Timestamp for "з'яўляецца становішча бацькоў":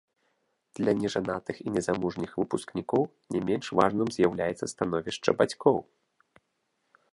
4.15-5.77